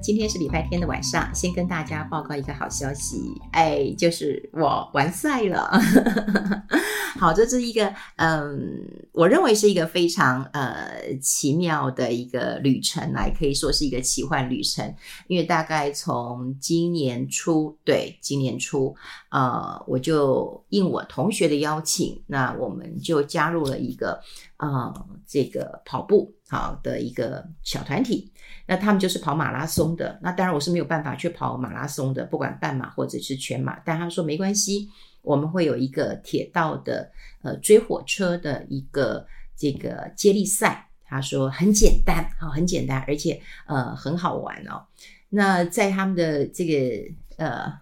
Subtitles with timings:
[0.00, 5.70] 今天是礼拜天的晚上，先跟大家报告一个好消息，哎，就是我完赛了。
[7.18, 10.88] 好，这是一个嗯，我认为是一个非常呃
[11.20, 14.94] 奇妙的一个旅程来，可以说是一个奇幻旅程。
[15.26, 18.94] 因为大概从今年初，对，今年初，
[19.30, 24.20] 呃，我就应我同学的邀请，那我们就加入了一个。
[24.58, 24.92] 呃，
[25.24, 28.32] 这个跑步好的一个小团体，
[28.68, 30.18] 那他们就是跑马拉松的。
[30.22, 33.80] 那当然我是没有办法去跑马拉松的，不管半马或者是全马。
[33.84, 34.86] 但他说没关系，
[35.22, 37.10] 我们会有一个铁道的
[37.42, 40.86] 呃追火车的一个这个接力赛。
[41.06, 44.84] 他说很简单，好，很简单，而且呃很好玩哦。
[45.30, 47.72] 那在他们的这个呃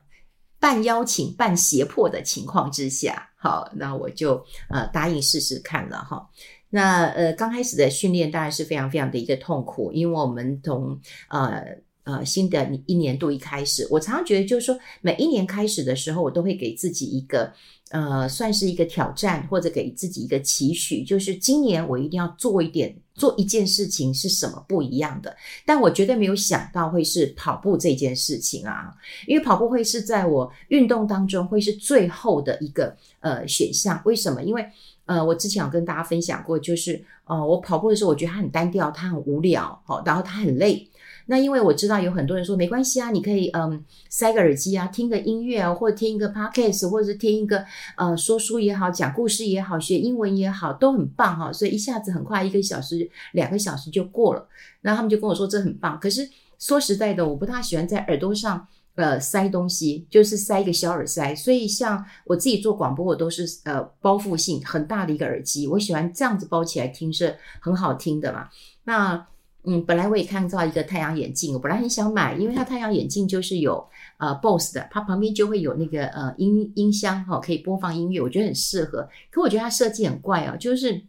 [0.61, 6.25] 半邀请半胁迫的情况之下，好，那我就呃答应试试看了哈。
[6.71, 11.65] 那呃，刚开始的训练当然是非常非常的一个痛苦，因为我们从呃
[12.05, 17.53] 呃新的一年度一开始，我常常觉得就是说，每一年开始的时候，我都会给自己一个
[17.91, 25.35] 呃算是一个挑战，或者给自己一个期许，就是今年我一定要做一点做一件事情是什么不一样的。
[25.65, 28.93] 但我绝对没有想到会是跑步这件事情啊，
[29.27, 34.01] 因为跑步会是在我运动当中会是最后的一个呃选项。
[34.05, 34.43] 为什么？
[34.43, 34.65] 因为
[35.07, 40.89] 呃，我之前有跟大家分享过，就是呃，我跑步的时候，我觉得它很单调，它很无聊，好，然后它很累。
[41.29, 47.65] 那因为我知道有很多人说没关系啊，你可以嗯塞个耳机啊，听个音乐啊，或者听一个 podcast，或者是听一个
[47.97, 51.53] 呃说书也好，讲故事也好，学英文也好，都很棒哈。
[51.53, 54.49] 所以一下子很快一个小时、两个小时就过了。
[54.81, 55.99] 然后他们就跟我说这很棒。
[56.01, 58.67] 可是说实在的，我不太喜欢在耳朵上。
[58.97, 68.49] 呃，塞东西就是塞一个小耳塞，所以像我自己做广播，我都是呃包覆性很大的一个耳机，我喜欢这样子包起来听，是很好听的嘛。
[68.85, 69.27] 那
[69.65, 73.87] 嗯，本来我也看到一个太阳眼镜，我本来很想买，因为它太阳眼镜就是有
[74.19, 79.09] 呃 BOSS 的，它旁边就会有那个呃音音箱哈、可以播放音乐，我觉得很适合。
[79.31, 81.03] 可我觉得它设计很怪哦，就是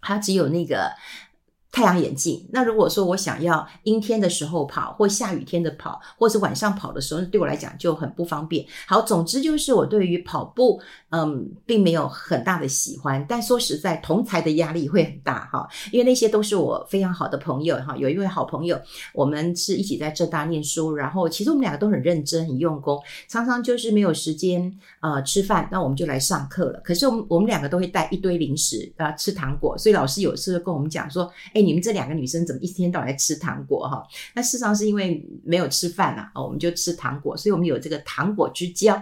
[0.00, 0.90] 它只有那个。
[1.72, 2.44] 太阳眼镜。
[2.50, 8.66] 那如果说我想要阴天的时候跑，或下雨天的跑，或是晚上跑的时候，对我来讲就很不方便。
[8.88, 13.24] 好，总之就是我对于跑步，嗯，并没有很大的喜欢。
[13.28, 17.96] 但说实在，同才的压力会很大哈，因为那些都是我非常好的朋友哈。
[17.96, 18.76] 有一位好朋友，
[19.14, 26.80] 我们是一起在浙大念书，然后其实我们两个都很认真、很用功，常常就是没有时间呃吃饭，那我们就来上课了。
[26.82, 31.59] 可是我们我们两个都会带一堆零食啊，吃糖果，所以老师有时候跟我们讲说，哎。
[31.62, 34.06] 你们这两个女生怎么一天到晚吃糖果哈？
[34.34, 39.00] 那事实上是因为没有吃饭呐，我们就吃糖果，所以我们有这个糖果之交。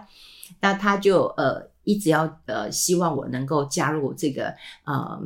[0.60, 4.54] 那他就呃一直要呃希望我能够加入这个
[4.84, 5.20] 呃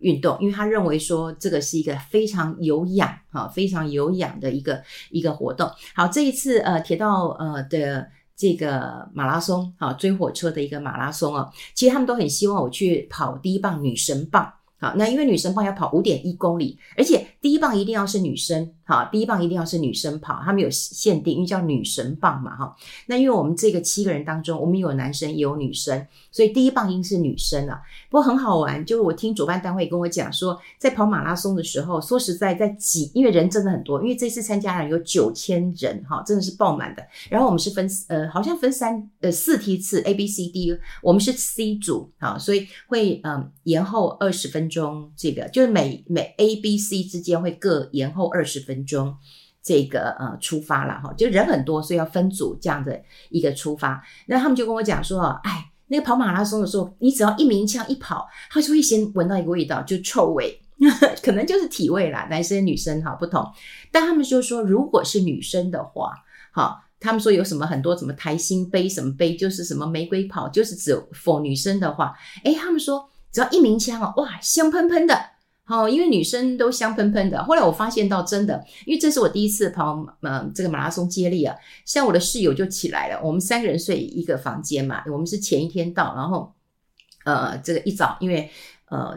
[0.00, 5.70] 运动，因为他认为说这个是一个非常有氧哈，非常有氧的一个一个活动。
[5.94, 8.06] 好，这一次呃铁道呃的
[8.36, 14.52] 这个马拉松啊，追火车的一个马拉松啊，其实他们都很希望我去跑第一棒女神棒。
[14.80, 18.72] 好，那因为女神棒要跑五点一公里，而且第一棒一定要是女生。
[18.84, 22.74] 好，第一棒一定要是女生跑，他们有限定，因为叫女神棒嘛，哈。
[23.06, 27.78] 那因为我们这个七个人当中，我们有男生也有女生，所以第一棒应是女生啊。
[28.08, 37.06] 不过很好玩，就是我听主办单位跟我讲说，在跑马拉松的时候，说实在在挤，因为人真的很多，因为这次参加人有九千人，哈，真的是爆满的。
[37.28, 49.16] 然后我们是分呃，好像分三呃四梯次 A B C D，我们是 C 组，啊，所以会嗯、延后二十分钟，这个就是每每 A B C 之间会各延后二十分钟。
[49.60, 54.02] 这个呃出发了哈，就人很多，所以要分组这样的一个出发。
[54.26, 60.58] 那他们就跟我讲说，哎，那个跑马拉松的时候，你只要一鸣枪一跑，他就会先闻到一个味道，就臭味，
[61.22, 63.44] 可能就是体味啦，男生女生哈不同。
[63.92, 66.14] 但他们就说，如果是女生的话，
[66.52, 75.14] 哈，他们说有什么很多什么台心杯什么杯，就是什么玫瑰跑，就是只否女生的话，哎，他们说只要一鸣枪哦，哇，香喷喷的。
[75.68, 77.44] 哦，因为女生都香喷喷的。
[77.44, 81.54] 后来我发现到真的，因为这是我第一次跑，嗯，这个马拉松接力啊。
[81.84, 85.04] 像我的室友就起来了，我们三个人睡一个房间嘛。
[85.12, 86.52] 我们是前一天到，然后，
[87.24, 88.50] 呃，这个一早，因为
[88.86, 89.16] 呃，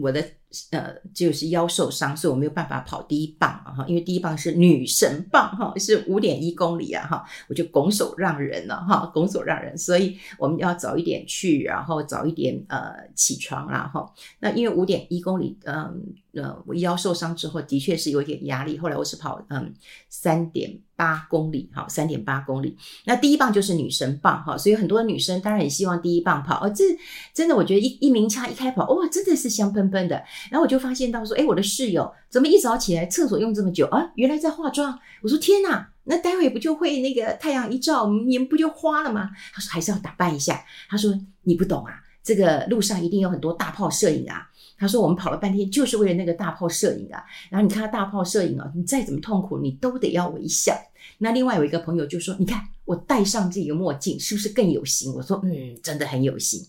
[0.00, 0.24] 我的。
[0.72, 14.12] 呃，就是腰受伤，所以我没有办法跑第一棒啊哈，因为第一棒是女神棒哈，是五点一公里啊哈，我就拱手让人了哈，拱手让人，所以我们要早一点去，然后早一点呃起床啦哈。
[14.40, 19.72] 那因为五点一公里，嗯呃，我腰受伤之后的确是有一点压力，后来我是跑嗯
[20.08, 22.76] 三点八公里，哈，三点八公里。
[23.04, 26.64] 那第一棒就是女神棒，哈，所以很多女生当然也希望第一棒跑。
[26.64, 26.84] 哦，这
[27.32, 30.22] 真的，我觉得一一鸣枪一开跑，哇，真的是香喷喷的。
[30.48, 34.10] 然后我就发现到说，哎，我的室友怎么一早起来厕所用这么久啊？
[34.14, 34.96] 原来在化妆。
[35.22, 39.30] 我说天哪，那待会不就会那个太阳一照，你们不就花了吗？
[39.52, 40.64] 他说还是要打扮一下。
[40.88, 44.46] 他说你不懂啊，这个路上一定有很多大炮摄影啊。
[44.78, 47.22] 他说：“我们跑了半天，就是为了那个大炮摄影啊。
[47.50, 50.74] 然后你看他大炮摄影啊，你再怎么痛苦，你都得要微笑。
[51.18, 56.64] 那另外有一个朋友就说：‘你看我戴上这个墨镜，是不是更有型？’我说：‘嗯，真的很有型。’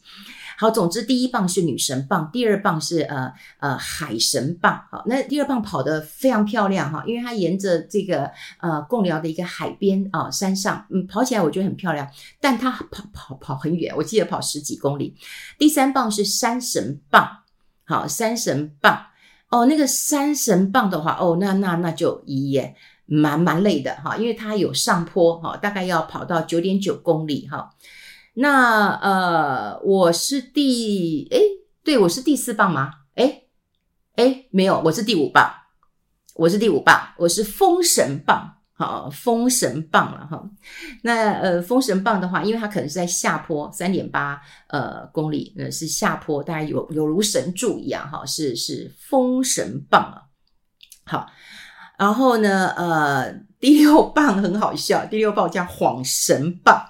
[0.62, 4.80] 好，总之第一棒是女神棒，第二棒是呃呃海神棒。
[4.92, 8.30] 好，那第二棒跑得非常漂亮哈，因为它沿着这个
[8.60, 12.08] 呃贡寮的一个海边啊山上，嗯，跑起来我觉得很漂亮。
[12.40, 15.16] 但它跑跑跑很远，我记得跑十几公里。
[15.58, 17.28] 第三棒是山神棒。”
[17.84, 19.08] 好，山神棒
[19.50, 22.76] 哦，那个山神棒的话，哦，那那那就也
[23.08, 27.72] 蛮蛮累的哈，因为它有上坡哈，大概要跑到九点九公里哈。
[28.34, 31.42] 那呃，我是第诶，
[31.84, 32.92] 对，我是第四棒吗？
[33.16, 33.50] 诶
[34.16, 35.52] 诶，没有，我是第五棒，
[36.36, 38.58] 我是第五棒，我是封神棒。
[38.74, 40.44] 好，封神棒了哈。
[41.04, 50.26] 那呃，封神棒的话，因为它可能是在下坡三点八呃公里，呃是下坡，大家有有如神助一样哈，是是封神棒啊。
[51.06, 51.28] 好，
[52.00, 56.84] 然后呢，呃，第六棒很好笑，第六棒叫晃神棒，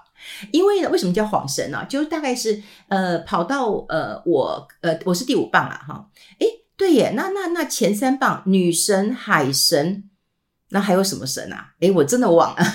[0.52, 1.86] 因为呢，为什么叫晃神呢？
[1.90, 6.10] 就大概是呃跑到呃我呃我是第五棒了哈。
[6.40, 10.06] 诶，对耶，那那那前三棒女神、海神。
[10.74, 11.74] 那还有什么神啊？
[11.82, 12.64] 诶，我真的忘了。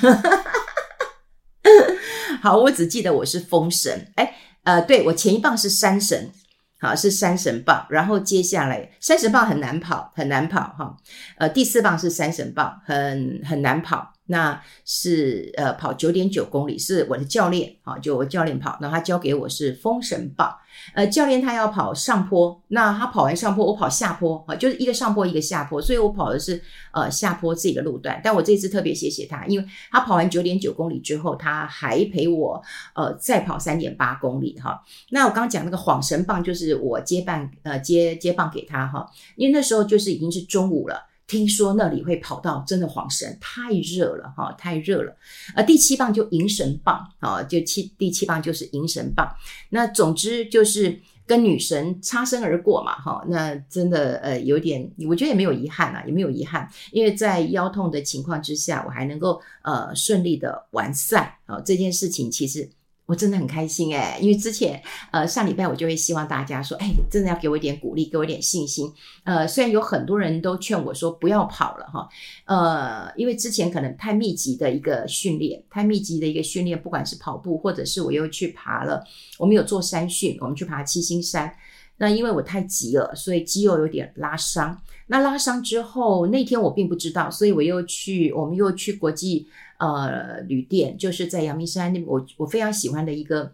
[2.42, 4.12] 好，我只记得我是风神。
[4.16, 4.34] 诶，
[4.64, 6.30] 呃，对，我前一棒是山神，
[6.78, 7.86] 好，是山神棒。
[7.88, 10.94] 然后接下来山神棒很难跑，很难跑哈。
[11.38, 14.12] 呃，第四棒是山神棒，很很难跑。
[14.26, 20.54] 那是呃跑九点九公里，是我的教练啊，就我教练跑，然后他教给我是封神棒。
[20.94, 26.60] 呃，教练他要跑上坡，那他跑完上坡，我跑下坡啊，就是一个上坡一个下坡，所以我跑的是
[26.92, 28.20] 呃下坡这个路段。
[28.22, 32.62] 但我这次特别谢谢他，因为他跑完九点九公里之后，他还陪我
[32.94, 34.82] 呃再跑三点八公里哈。
[35.10, 41.06] 那我刚刚讲那个晃神棒，就是我接棒呃接接棒给他哈，因为那时候就是已经是中午了。
[41.26, 45.16] 听说那里会跑到真的晃神，太热了哈，太热了。
[45.54, 49.28] 呃，第七棒就迎神棒啊，就七第七棒就是迎神棒。
[49.70, 53.24] 那总之就是跟女神擦身而过嘛哈。
[53.28, 61.60] 那真的呃有点，我觉得也没有遗憾啊，也没有遗憾，因为在腰痛的情况之下，我还能够呃顺利的完赛啊。
[61.60, 62.68] 这件事情其实。
[63.06, 64.82] 我真的很开心诶，因为之前
[65.12, 68.92] 呃上礼拜我就会希望大家说，哎，真的要给我一点鼓励，给我一点信心。
[69.24, 72.08] 呃，虽然有很多人都劝我说不要跑了哈，
[72.46, 79.02] 呃，因为之前可能太密集的一个训练，太密集的一个训练，不管是跑步或者是我又去爬了，
[79.38, 81.54] 我们有做山训，我们去爬七星山。
[81.98, 84.78] 那因为我太急了，所以肌肉有点拉伤。
[85.06, 93.52] 那拉伤之后，那天我并不知道，所以我又去，我们又去国际呃旅店，就是在阳明山那我我非常喜欢的一个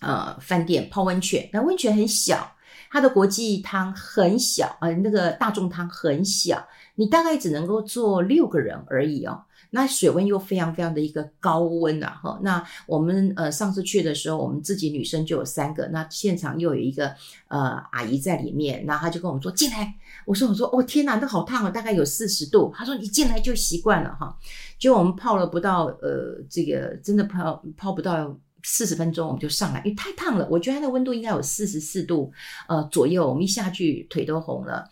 [0.00, 1.48] 呃饭店泡温泉。
[1.52, 2.54] 那温泉很小，
[2.90, 9.44] 它的国际汤很小，呃，那个大众汤很小，你大概只能够坐六个人而已哦。
[9.74, 17.14] 那水温又非常非常的一个高温啊，哈，那我们呃上次去的时候，我们自己女生就有三个，那现场又有一个
[17.48, 19.94] 呃阿姨在里面，然后她就跟我们说进来，
[20.26, 24.36] 我说我说哦天哪，那好烫哦，大概有四十度，她说你进来就习惯了哈，
[24.82, 32.32] 结果我们泡了不到呃这个真的泡泡不到四十分钟，我们就上来，因为太烫了，我觉得它的温度应该有四十四度
[32.66, 34.84] 呃左右，我们一下去腿都红了。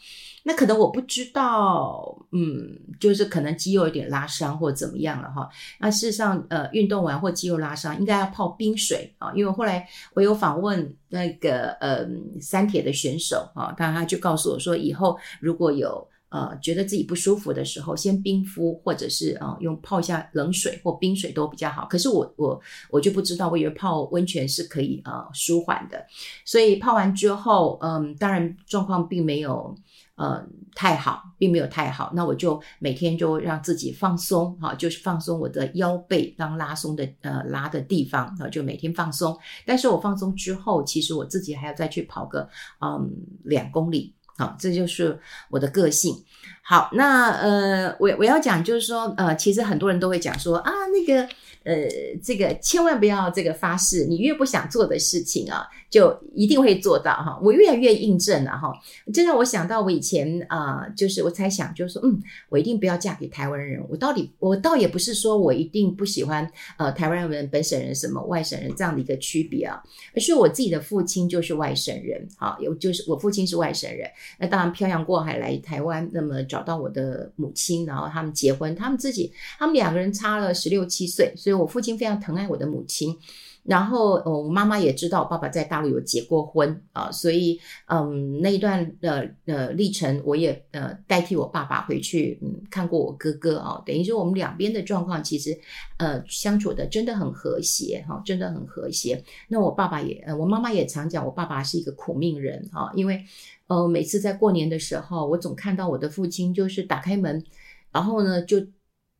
[0.44, 5.48] 那可能我不知道，嗯，就是可能肌肉有点拉伤或怎么样了哈。
[5.80, 9.32] 那事实上，呃，运动完或肌肉拉伤，应该要泡冰水啊。
[9.34, 12.06] 因为后来我有访问那个呃
[12.40, 21.86] 三铁的选手啊，他他就告诉我说，以后如果有呃觉得自己不舒服的时候，先冰敷或者是、呃、用泡一下冷水或冰水都比较好。
[21.90, 22.60] 可是我我
[22.90, 26.06] 我就不知道，我以为泡温泉是可以呃舒缓的，
[26.44, 29.76] 所以泡完之后，嗯，当然状况并没有。
[30.16, 32.12] 呃，太好，并没有太好。
[32.14, 39.34] 那我就每天就让自己放松，哈，就是放松我的腰背当拉松的呃拉的地方，啊，就每天放松。
[39.64, 42.46] 但是我放松之后，其实我自己还要再去跑个
[42.82, 43.10] 嗯
[43.44, 45.20] 两公里，好，这就是
[45.50, 46.24] 我的个性。
[46.62, 51.28] 好，那呃，我我要讲就是说，呃，其实很多人都会讲说啊，那个
[51.62, 51.86] 呃，
[52.22, 57.38] 这个千万不要这个发誓，你越不想做的事情啊，就一定会做到哈。
[57.42, 58.72] 我越来越印证了哈，
[59.12, 63.84] 这让我想到我以前啊、就是我猜想，就是说，嗯，我一定不要嫁给台湾人。
[63.90, 69.82] 我到底，我倒也不是说我一定不喜欢呃台湾人、本省人、什么外省人这样的一个区别啊，
[70.14, 83.16] 而是我自己的父亲就是外省人，好，有就是我父亲是外省人，那当然漂洋过海来台湾，那么找到我的母亲，然后他们结婚，他们自己，他们两个人差了十六七岁，所我父亲非常疼爱我的母亲。
[83.62, 95.56] 然后，呃，我妈妈也知道我爸爸在大陆有结过婚啊，所以，嗯，那一段的呃历程，我也呃代替我爸爸回去，嗯，看过我哥哥啊，等于说我们两边的状况其实，
[95.98, 99.22] 呃，相处的真的很和谐哈，真的很和谐。
[99.48, 103.22] 那我爸爸也，我妈妈也常讲，我爸爸是一个苦命人哈，因为，
[103.66, 107.44] 呃，每次在过年的时候，我总看到我的父亲就是打开门，
[107.92, 108.56] 然后呢就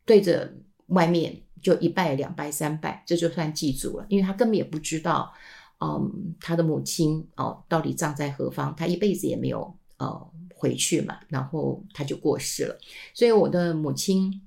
[0.06, 0.50] 对着
[0.86, 1.42] 外面。
[1.60, 5.32] 就一拜两拜三拜，这就算记住了，因为他根本也不知道，
[5.80, 12.78] 嗯，他的母亲哦到底葬在何方，他一辈子也没有呃回去嘛，然后他就过世了。
[13.14, 14.42] 所以我的母亲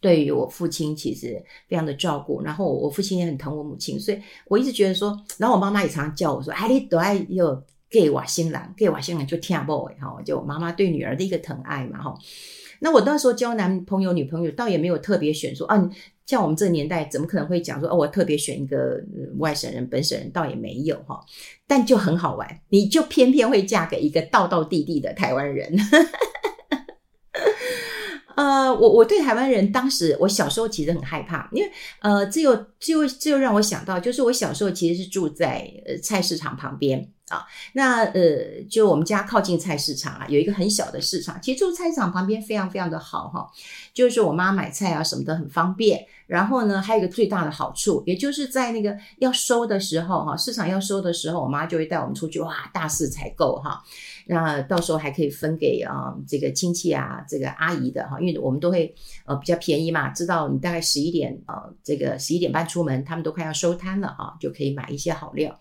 [0.00, 12.18] 对于我父亲其实非常的照顾，然后我父亲也很疼我母亲，所以我一直觉得说，然后我妈妈也常常叫我说，哎，你都爱有给瓦新郎，给瓦新郎就听不哎哈，就我妈妈对女儿的一个疼爱嘛哈。
[12.80, 15.90] 那我那时候交男朋友女朋友，倒也没有特别选说啊。
[16.26, 19.02] 像我们这个年代，怎么可能会讲说哦，我特别选一个
[19.38, 21.18] 外省人、本省人，倒也没有哈。
[21.66, 25.74] 但就很好玩，你就偏偏会嫁给一个道道地地的台湾人。
[28.36, 31.70] 呃，我我对台湾人当时，我小时候其实很害怕，因为
[32.00, 37.10] 呃，这又这又这又让我想到，就是我小时候其实是住在呃菜市场旁边。
[37.28, 41.40] 啊，那呃，就我们家靠近菜市场啊，有一个很小的市场。
[41.40, 43.50] 其实住菜市场旁边非常非常的好哈，
[43.92, 46.06] 就是我妈买菜啊什么的很方便。
[46.26, 53.82] 然后呢，还有一个最大的好处，也就是在那个要收的时候哈，市场要收的时候，我妈就会带我们出去哇，大肆采购哈。
[54.26, 58.94] 那到时候还可以分给啊这个亲戚啊，这个阿姨的哈，因为我们都会
[59.24, 65.58] 呃比较便宜嘛，知道你大概十一点呃这个十一点半出门，他们都快要收摊了啊，就可以买一些好料。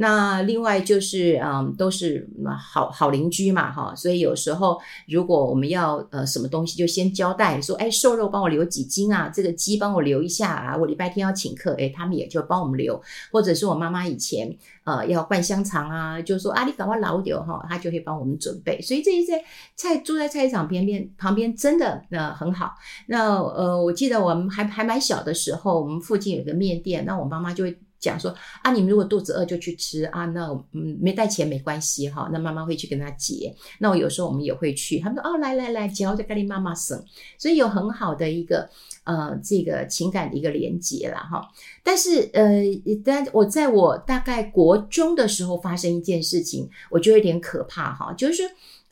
[0.00, 4.78] 那另外就是，嗯，都是好好邻居嘛，哈，所以有时候
[5.08, 13.00] 如果我们要呃什么东西，就先交代说，哎，瘦肉帮我留几斤啊，这个鸡帮我留一下啊，我礼拜天要请客，哎，他们也就帮我们留，
[13.32, 19.42] 或者是我妈妈以前呃要灌香肠啊，就说啊，你赶快老点哈，他就会帮我们准备，所以这一些
[19.74, 22.72] 菜住在菜市场边边旁边真的呃很好。
[23.08, 27.76] 那呃，我记得我们还还蛮小的时候，我们附近有个面店，那我妈妈就会。
[28.00, 33.54] 讲说啊，你们如果肚子饿就去吃啊，那嗯没带钱没关系哈，那妈妈会去跟他结。
[33.80, 37.02] 那我有时候我们也会去，他们说哦来来来，结我再跟你妈妈省，
[37.38, 38.70] 所以有很好的一个
[39.04, 41.48] 呃这个情感的一个连接了哈。
[41.82, 42.62] 但是呃，
[43.04, 48.42] 但我在我大概国中的时候发生一件事情，我觉得有点可怕哈，就是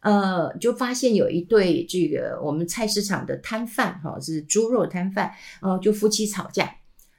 [0.01, 5.33] 呃就发现有一对这个我们菜市场的摊贩哈，是猪肉摊贩，
[5.63, 6.75] 呃就夫妻吵架。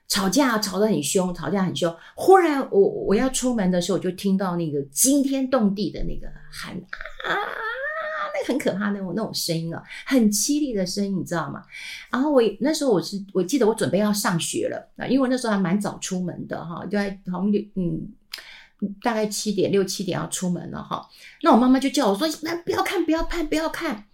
[0.08, 1.94] 吵架吵得很凶，吵架很凶。
[2.16, 7.36] 忽然我我要出门的时候，我就听到那个惊天动地的那个喊啊，
[8.34, 11.62] 那个很可怕那种那种声音啊，很凄厉的声音，你知道吗？
[12.10, 18.08] 然后我那时候我是我记得我准备要上学了啊，因为那时候还蛮早出门的哈，就在好像嗯
[19.02, 21.06] 大概七点六七点要出门了哈。
[21.42, 24.06] 那我妈妈就叫我说：“那不要看，不要看，不要看。”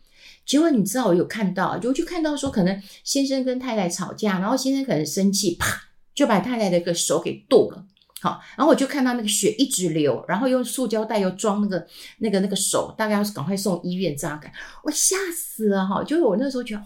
[0.46, 5.82] 结果你知道我有看到，就就看到说可能先生跟太太吵架，然后先生可能生气，啪
[6.14, 7.84] 就把太太的一个手给剁了，
[8.22, 11.88] 好，然后我就看到那个血一直流，然后用塑胶袋又装那个
[12.20, 14.52] 那个那个手，大概要赶快送医院扎开，
[14.84, 16.04] 我吓死了哈！
[16.04, 16.86] 就是我那时候觉得哇，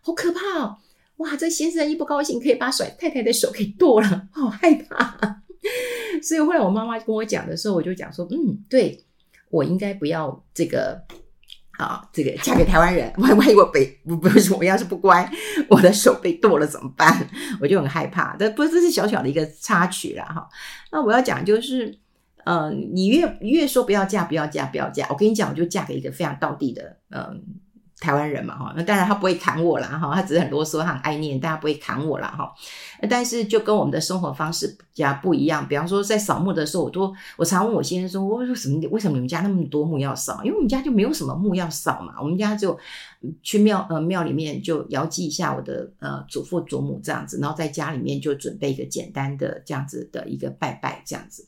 [0.00, 0.76] 好可怕哦，
[1.16, 5.42] 哇，这先生一不高兴可以把甩太太的手给剁了，好害怕。
[6.22, 9.04] 所以后来我妈妈跟我讲的时候，我就讲说，嗯，对，
[9.50, 11.02] 我应该不要这个。
[11.78, 15.28] 啊，这个嫁给台湾人，万万一我被不不是我要是不乖，
[15.68, 17.28] 我的手被剁了怎么办？
[17.60, 18.36] 我就很害怕。
[18.38, 20.48] 这不这是小小的一个插曲啦哈。
[20.92, 21.86] 那我要讲就是，
[22.44, 27.42] 嗯、呃，你越越说不要嫁，不要嫁，不要嫁，我跟你讲，我就嫁给一个非常道地的，嗯、
[28.00, 32.52] 台湾人嘛，哈，那当然他不会砍我啦，哈，他只是很啰嗦，他很爱念，但他不会砍我啦，哈。
[33.08, 40.40] 但是就跟我们的生活方式比较不一样，比方说在扫墓的时候，我都我常问我先生说，我为什么为什么你们家那么多墓要扫？
[40.44, 42.78] 因为我们家就没有什么墓要扫嘛，我们家就
[43.42, 51.46] 去庙呃庙里面就遥祭一下我的呃祖父祖母这样子，然后在家里面就准备一个简单的这样子的一个拜拜这样子。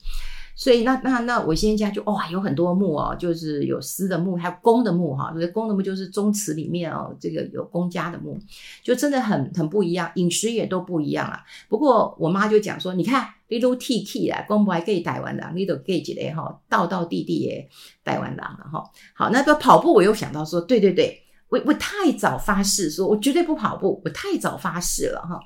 [0.57, 5.31] 所以那那那我先家就哇有很多墓哦，就是有私的墓，还有公的墓哈。
[5.35, 8.39] 所以公的墓就是宗祠里面哦，这个有公家的墓，
[8.83, 11.45] 就真的很很不一样，饮食也都不一样啊。
[11.69, 17.69] 不过我妈就讲说，你看你都 T T 啊，公婆还可以台湾的，你都给几嘞哈，道道地地也
[18.03, 18.91] 台湾的哈。
[19.15, 21.23] 好，那个跑步我又想到说，对对对。
[21.49, 24.03] 我我太早发誓说，我绝对不跑步。
[24.05, 25.41] 我太早发誓了哈，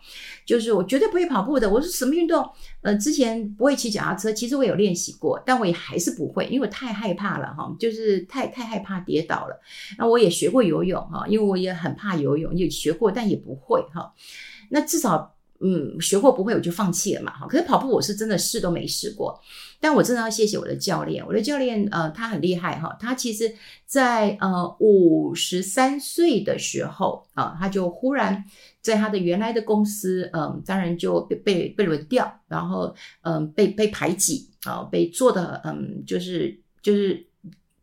[0.46, 1.68] 就是我绝对不会跑步的。
[1.68, 2.48] 我是什么运动？
[2.80, 9.60] 呃，之前不会骑脚踏车，其实我有练习过，但我也还是不会，因为我太害怕了哈，就是太太害怕跌倒了。
[9.98, 14.12] 那我也学过游泳哈，因为我也很怕游泳，也学过，但也不会哈。
[14.70, 15.34] 那至少。
[15.62, 17.46] 嗯，学过不会我就放弃了嘛，哈。
[17.46, 19.38] 可是跑步我是真的试都没试过，
[19.78, 28.44] 但我真的要谢谢我的教练，我的教练呃他很厉害哈，他其实在呃五十三岁的时候啊，他就忽然
[28.80, 37.26] 在他的原来的公司，嗯，当然就被被被轮调，然后嗯被被排挤啊，被做的嗯就是就是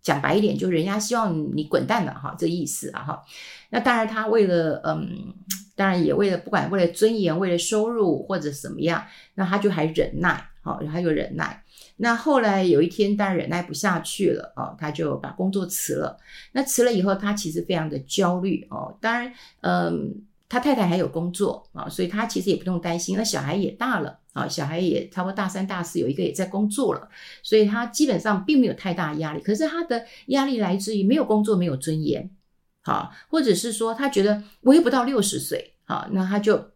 [0.02, 3.24] 讲白一点，就人家希望你滚蛋了哈，这意思啊哈。
[3.70, 5.34] 那当然他为了嗯。
[5.78, 9.06] 当然也为了不管为了尊严，为了收入或者怎么样，
[9.36, 11.64] 那他就还忍耐，好，他就忍耐。
[11.98, 16.18] 那后来有一天，当然忍耐不下去了，哦，他就把工作辞了。
[16.54, 19.32] 那辞了以后，他其实非常的焦虑，哦，当然，
[19.62, 20.16] 嗯，
[20.50, 23.16] 他太太还有工作啊，所以他其实也不用担心。
[23.16, 27.08] 那小孩也大了啊，小孩也差不多大三、大四，有一个也在工作了，
[27.44, 29.42] 所以他基本上并没有太大压力。
[29.42, 32.28] 可是他的压力来自于没有工作，没有尊严。
[32.88, 36.72] 好，或者是说他觉得我又不到六十岁，好，那他就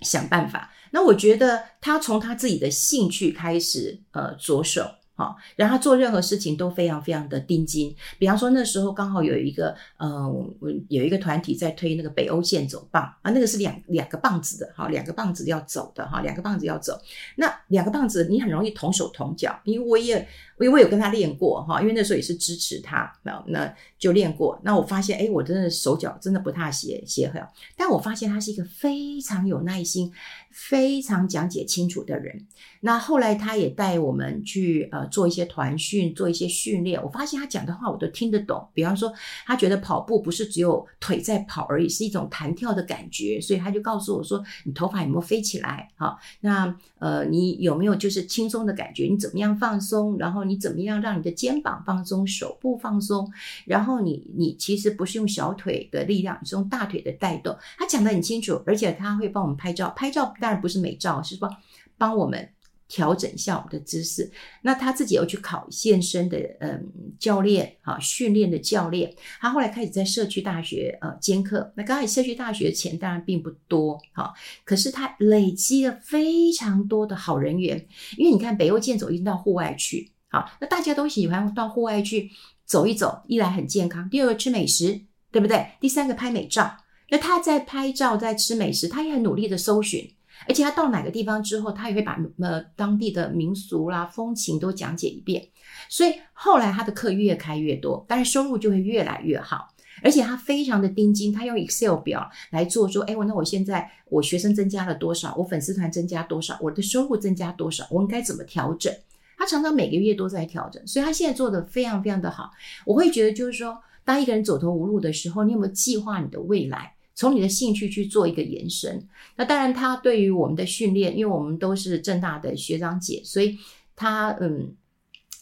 [0.00, 0.72] 想办法。
[0.90, 4.84] 那我觉得他从他自己的兴趣开始，呃，着手。
[5.16, 7.94] 好，然后他做任何事情都非常非常的盯紧。
[8.18, 10.54] 比方说那时候刚好有一个，嗯、呃，
[10.88, 17.00] 有一个团体在推那个北欧线走棒啊，那个是两两个棒子的，哈，两个棒子要走的，哈，两个棒子要走。
[17.36, 20.16] 那两个棒子你很容易同手同脚，因为我也，
[20.58, 24.60] 因为我有跟他练过，哈，因为那时候也是支持他，那那就练过。
[24.64, 27.38] 那我发现，哎，我真的手脚真的不太协协和，
[27.76, 30.12] 但我发现他是一个非常有耐心。
[30.54, 32.46] 非常讲解清楚的人，
[32.80, 37.02] 那后来他也带我们去呃做一些团训，做一些训练。
[37.02, 38.64] 我发现他讲的话我都听得懂。
[38.72, 39.12] 比方说，
[39.44, 45.90] 他觉得跑步不是只有腿在跑而已，是一种弹跳的感觉，所以他就告诉我说：“你头发有没有飞起来？
[45.96, 49.06] 好，那呃你有没有就是轻松的感觉？
[49.06, 50.16] 你怎么样放松？
[50.18, 53.28] 然后你怎么样让你的肩膀放松，手部放松？
[53.66, 57.56] 然后你你其实不是用小腿的力量，你是用大腿的带动。
[57.76, 60.32] 他讲得很清楚，而且他会帮我们拍照，拍照。
[60.44, 61.48] 当然不是美照，是说
[61.96, 62.46] 帮我们
[62.86, 64.30] 调整一下我们的姿势。
[64.60, 66.86] 那他自己又去考健身的嗯
[67.18, 69.10] 教练啊，训练的教练。
[69.40, 71.72] 他后来开始在社区大学呃兼课。
[71.74, 74.34] 那刚开始社区大学的钱当然并不多哈，
[74.66, 77.88] 可是他累积了非常多的好人缘。
[78.18, 82.30] 因为你看北欧健走一定到户外去，好，那大家都喜欢到户外去
[82.66, 85.00] 走一走，一来很健康，第二个吃美食，
[85.32, 85.68] 对不对？
[85.80, 86.76] 第三个拍美照。
[87.10, 90.13] 那他在拍照，在吃美食，他也很努力的搜寻。
[90.48, 95.48] 而且他到哪个地方之后，他也会把呃当地的民俗啦、风情都讲解一遍。
[95.88, 99.68] 所以后来他的课越开越多，当然收入就会越来越好。
[100.02, 105.34] 而且他非常的盯紧，他用 Excel 表来做，说：哎，我那我现在我学生增加了多少？
[105.36, 106.58] 我粉丝团增加多少？
[106.60, 107.86] 我的收入增加多少？
[107.90, 108.92] 我应该怎么调整？
[109.38, 112.50] 他常常每个月都在调整，所以他现在做的非常非常的好。
[112.84, 116.93] 我会觉得就是说，当一个人走投无路的时候，你有没有计划你的未来？
[117.14, 123.56] 从你的兴趣去做一个延伸，那当然他对于我们的训练，因为我们都是正大的学长姐，所以
[123.94, 124.74] 他嗯，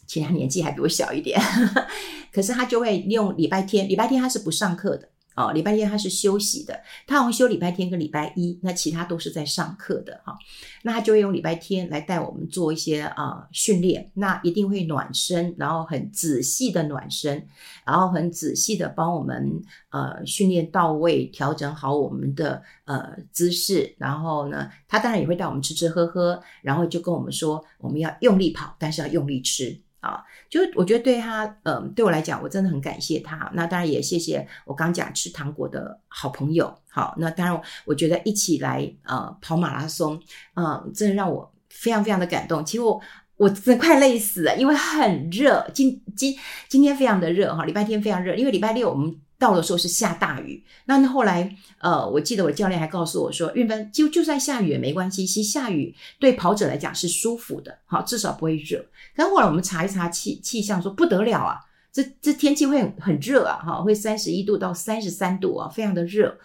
[0.07, 1.41] 其实他年纪还比我小一点，
[2.33, 5.09] 可是他就会利用礼拜天，礼拜天他是不上课的。
[5.35, 10.37] 哦，礼拜天他是休息的，他好像休礼拜天跟礼拜一，那其他都是在上课的哈。
[10.83, 17.47] 那他就会用礼拜天来带我们做一些啊、呃、训练，那一定会暖身，然后很仔细的暖身，
[17.87, 23.95] 然后很仔细的帮我们呃训练到位，调整好我们的呃姿势。
[23.99, 29.81] 然后呢，他当然也会带我们吃吃喝喝，然后就跟我们说，我们要用力跑，但是要用力吃。
[30.03, 33.51] 啊，就我觉得对他，嗯、对我来讲，我真的很感谢他。
[33.55, 36.77] 那当然也谢谢我刚讲吃糖果的好朋友。
[36.91, 40.21] 好，那当然我觉得一起来呃跑马拉松，
[40.57, 42.65] 嗯、真的让我非常非常的感动。
[42.65, 43.01] 其实我
[43.37, 45.67] 我真的快累死了，因为很热。
[45.73, 46.37] 今今
[46.69, 49.17] 今天非常的热哈，礼拜天非常热，因为礼拜六我们。
[49.43, 58.85] 到的时候是下大雨，那后来，呃，我记得我教练还告诉我说，韵芬就就算下雨也没关系，其实下雨对跑者来讲是舒服的，好，至少不会热。
[59.17, 61.59] 但后来我们查一查气气象，说不得了啊，
[61.93, 66.39] 这这天气会很很热啊，哈，会三十一度到三十三度啊，非常的热。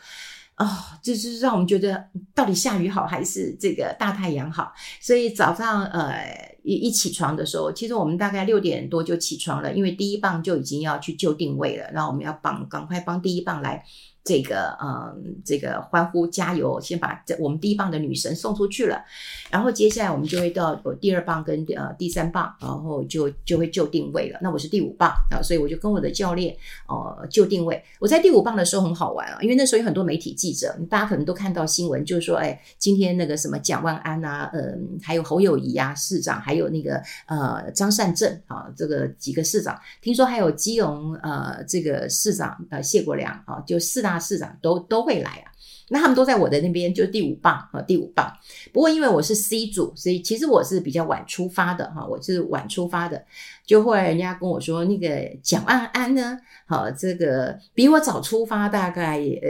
[0.58, 0.68] 哦，
[1.04, 4.74] 这就是让我们觉得到底下雨好还是这个大太阳好？
[5.00, 13.86] 所以早上呃一一起床的时候，其实我们大概六点多就起床了，因为第一棒就已经要去就定位了，然后我们要帮赶快帮第一棒来。
[14.28, 19.02] 这个嗯，这个欢呼加油，先把这我们第一棒的女神送出去了，
[19.50, 24.38] 然后接下来我们就会到第二棒跟呃第三棒，然后就就会就定位了。
[24.42, 26.54] 那我是第五棒啊，所以我就跟我的教练
[26.90, 27.82] 呃就定位。
[28.02, 44.17] 我在第五棒的时候很好玩啊，因为那时候有很多媒体记者，大家可能都看到新闻，就是说哎，今天那个什么蒋万安啊，嗯，还有侯友谊啊市长，还有那个呃张善政啊，这个几个市长，听说还有基隆呃这个市长呃谢国梁啊，就四大。
[44.20, 45.52] 市长都都会来啊，
[45.90, 48.32] 那他们都在我的那边，就第五棒啊，第五棒。
[48.74, 53.24] 不过因为我是 C 组，所以其实我是比较晚出发的哈，我是晚出发的。
[53.66, 55.08] 就后来人家跟我说，那个
[55.42, 59.50] 蒋万安呢，好，这个比我早出发大概呃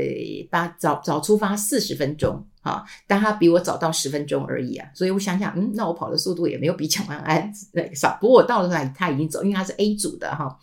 [0.50, 4.90] 八早早出发四十分钟哈，但他比我早到十分钟而已啊。
[4.94, 8.18] 所以我想想，嗯，那我跑的速度也没有比蒋万安 那个少。
[8.20, 10.58] 不过我到了那他已经走，因为他是 A 组的哈。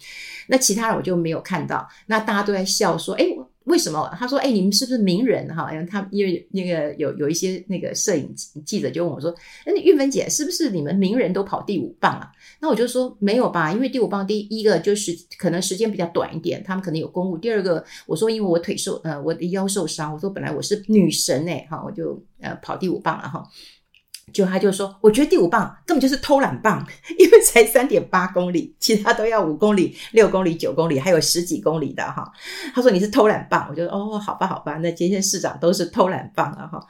[0.48, 3.26] 那其他人我就没有看到，那大家都在笑说，哎。
[3.64, 4.14] 为什么？
[4.18, 5.48] 他说：“哎，你们是不是名人？
[5.54, 8.30] 哈，因为他因为那个有有一些那个摄影
[8.64, 17.38] 记者就问我说：‘那玉芬姐是不是你们名人都跑第五棒啊？’那我就说没有吧，因为第五棒第一个就是可能时间比较短一点，他们可能有公务。
[17.38, 23.42] 第二个，我说因为我腿受呃我的腰受伤，我说本来我是女神哎哈，我就呃跑第五棒了哈。”
[24.32, 26.84] 就他就说，我觉得第五棒根本就是偷懒棒，
[27.18, 32.30] 因为才三点八公里，其他都要五公里、六公里、九公里，还有十几公里的哈。
[32.74, 36.84] 他说你是偷懒棒，我就说哦，好吧，好吧，那今天市长都是偷懒棒了哈。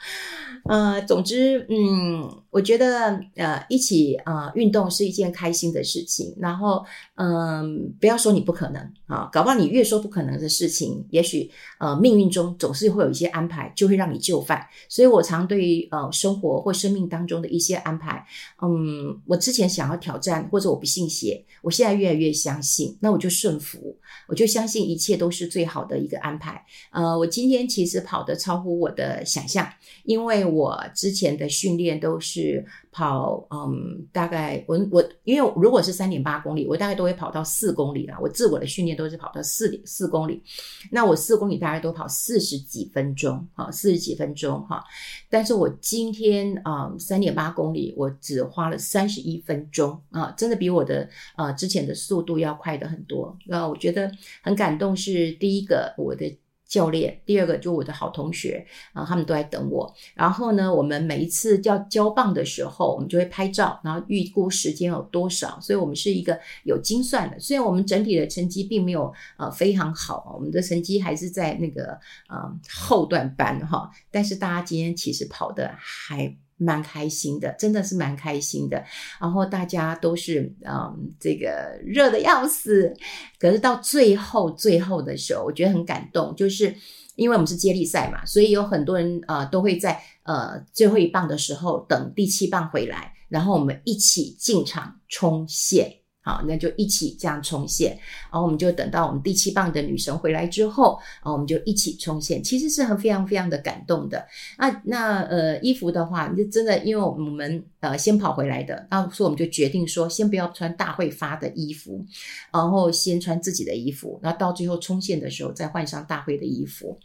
[0.64, 6.32] 呃，总之，嗯，我觉得呃，一起呃运动是一件开心的事情。
[6.38, 6.84] 然后，
[7.16, 14.64] 嗯、不要说你不可能啊，搞不好你越说不可能的事情，也许呃命运中总是会有一些安排，就会让你就范。
[14.88, 18.24] 所以我常对于呃生活或生命当中的一些安排，
[18.62, 23.93] 嗯，我之前想要挑战或者我不信邪，我现在越来越相信，那我就顺服，
[24.28, 26.64] 我就相信一切都是最好的一个安排。
[26.92, 29.68] 呃，我今天其实跑得超乎我的想象，
[30.04, 30.44] 因为。
[30.54, 38.18] 我之前的训练都是跑，嗯，大概我我因为如果是三点八公里，我大概都会跑到四公里啦。
[38.20, 40.42] 我自我的训练都是跑到四点四公里，
[40.90, 44.84] 那我四公里大概都跑四十几分钟，哈，四十几分钟哈。
[45.30, 53.36] 但是我今天啊，三点八公里我只花了三十一分钟啊，真的比我的呃之前的速度要快的很多。
[53.46, 53.93] 那我觉得
[54.42, 56.38] 很感动，是第一个我的。
[56.66, 59.94] 教练，第二个就我的好同学啊，他们都在等我。
[60.14, 65.60] 然后呢，我们每一次要交棒的时候，我们就会拍照，然后预估时间有多少。
[65.60, 67.38] 所以，我们是一个有精算的。
[67.38, 71.92] 虽然我们整体的成绩并没有呃非常好，我们的成绩还是在那个
[72.28, 76.36] 呃后段班哈，但是大家今天其实跑的还。
[76.56, 78.82] 蛮开心的，真的是蛮开心的。
[79.20, 82.94] 然后大家都是嗯，这个热得要死。
[83.38, 86.74] 可是到最后最后的时候，我觉得很感动，就是
[87.16, 96.03] 因为我们是接力赛嘛，所以有很多人呃都会在呃最后一棒的时候等第七棒回来，然后我们一起进场冲线。
[96.24, 97.90] 好，那就一起这样冲线，
[98.32, 104.26] 然后我们就等到我们第七棒的女神回来之后，然后我们就一起冲线，其实是很非常非常的感动的。
[104.56, 112.02] 那那呃衣服的话，就真的因为我们呃先跑回来的，然后所以我们就决定说，先不要穿大会发的衣服，
[112.50, 116.98] 然后先穿自己的衣服，那到最后冲线的时候再换上大会的衣服。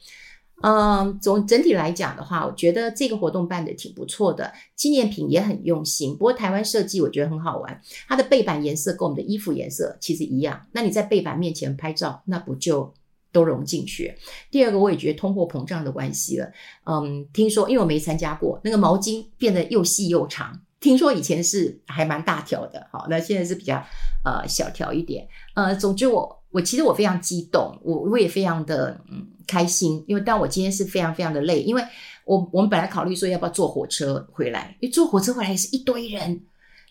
[0.62, 6.12] 嗯，总整体来讲的话，我觉得这个活动办得挺不错的，纪念品也很用心。
[6.12, 10.60] 不过台湾设计我觉得很好玩，它的背板颜色跟我们的衣服颜色其实一样。
[10.74, 12.94] 那你在背板面前拍照，那不就
[13.32, 14.14] 都融进去？
[14.52, 16.52] 第二个，我也觉得通货膨胀的关系了。
[16.86, 20.60] 嗯，听说因为我没参加过，那个毛巾变得又细又长。
[20.82, 23.82] 听说以前是还蛮大条的，好，那现在是比较
[24.26, 25.26] 呃小条一点。
[25.54, 29.26] 呃，总之我我其实我非常激动，我我也非常的嗯。
[29.50, 31.84] 开心，因为但我今天是非常非常的累，因为
[32.26, 36.42] 我我们本来考虑说要不要坐火车回来，因为坐火车回来也是一堆人，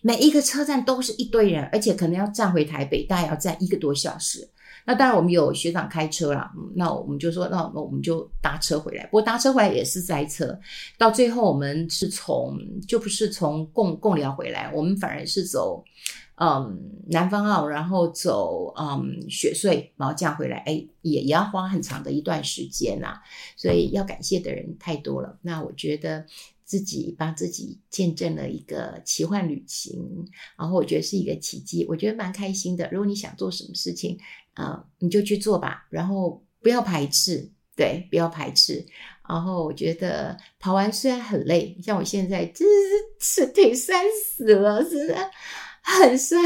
[0.03, 4.49] 每一个车站都是一堆人，而且可能要站回台北，大概要站一个多小时。
[4.89, 9.05] 那当然我们有学长开车啦，那我们就说，那我们就搭车回来。
[9.05, 10.59] 不过搭车回来也是塞车，
[10.97, 15.85] 到最后我们是从就不是从贡贡寮回来，我们反而是走。
[16.41, 20.73] 嗯，南方澳，然后走嗯雪隧，然后这样回来，哎，
[21.03, 23.21] 也也要花很长的一段时间呐、
[23.57, 25.37] 所以要感谢的人太多了。
[25.43, 26.25] 那我觉得
[26.65, 30.01] 自己帮自己见证了一个奇幻旅行，
[30.57, 32.89] 然后我觉得是一个奇迹，我觉得蛮开心的。
[32.93, 34.17] 如果你想做什么事情
[34.59, 38.85] 啊、你就去做吧，然后不要排斥，对，不要排斥。
[39.29, 42.67] 然后我觉得跑完虽然很累，像我现在真
[43.21, 45.15] 是腿酸死了，真的
[45.89, 46.43] 很酸。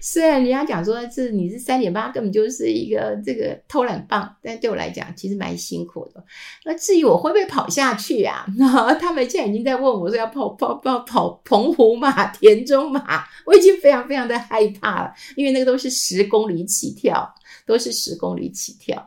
[0.00, 6.24] 虽然人家讲说是你是三点八，根本就是一个这个偷懒棒，但对我来讲其实蛮辛苦的。
[6.64, 8.46] 那至于我会不会跑下去啊？
[9.00, 17.34] 他们现在已经在问我说要跑跑跑跑澎湖马、田中马，我已经非常非常的害怕了，因为那个都是十公里起跳，
[17.66, 19.04] 都是十公里起跳。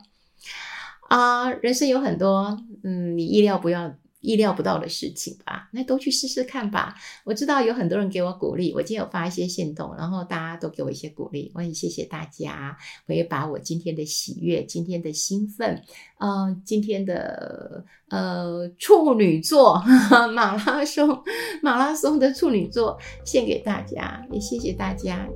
[1.09, 5.69] 啊，人生有很多，嗯，你意料不要、意料不到的事情吧？
[5.71, 6.95] 那都去试试看吧。
[7.25, 12.75] 我知道有很多人给我鼓励，我今天有发一些限动，然后大家都给我一些鼓励，我也谢谢大家。
[13.07, 15.83] 我也把我今天的喜悦、今天的兴奋，
[16.19, 19.83] 呃，今天的呃处女座
[20.33, 21.21] 马拉松、
[21.61, 25.27] 马拉松的处女座献给大家，也谢谢大家。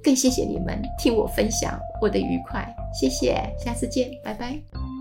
[0.00, 4.97] 更谢谢你们听我分享我的愉快，谢谢，下次见，拜拜。